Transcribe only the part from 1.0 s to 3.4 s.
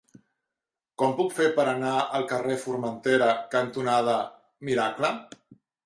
Com ho puc fer per anar al carrer Formentera